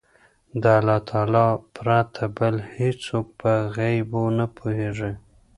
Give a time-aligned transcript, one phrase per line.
[0.61, 5.11] د الله تعالی پرته بل هيڅوک په غيبو نه پوهيږي